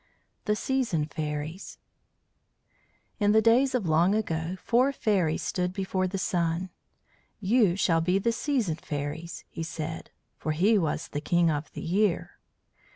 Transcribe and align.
THE 0.45 0.55
SEASON 0.55 1.05
FAIRIES 1.09 1.77
In 3.19 3.33
the 3.33 3.39
days 3.43 3.75
of 3.75 3.87
long 3.87 4.15
ago 4.15 4.55
four 4.63 4.91
fairies 4.91 5.43
stood 5.43 5.73
before 5.73 6.07
the 6.07 6.17
Sun. 6.17 6.71
"You 7.39 7.75
shall 7.75 8.01
be 8.01 8.17
the 8.17 8.31
Season 8.31 8.77
Fairies," 8.77 9.43
he 9.47 9.61
said; 9.61 10.09
for 10.39 10.53
he 10.53 10.75
was 10.79 11.09
the 11.09 11.21
King 11.21 11.51
of 11.51 11.71
the 11.73 11.83
Year. 11.83 12.39